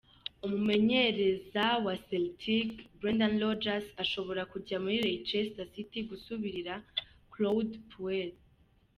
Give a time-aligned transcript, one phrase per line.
[0.45, 2.69] Umumenyereza wa Celtic,
[2.99, 6.73] Brendan Rodgers ashobora kuja muri Leicester City gusubirira
[7.33, 8.29] Claude Puel.